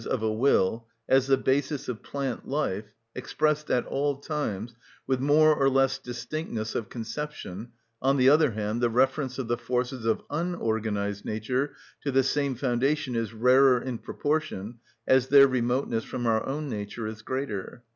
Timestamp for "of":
0.07-0.23, 1.87-2.01, 6.73-6.89, 9.37-9.47, 10.03-10.23